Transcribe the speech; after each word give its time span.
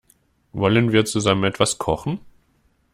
Wollen 0.51 0.93
wir 0.93 1.05
zusammen 1.05 1.43
etwas 1.43 1.77
kochen? 1.77 2.21